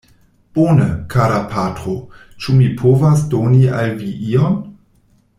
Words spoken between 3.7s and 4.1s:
al vi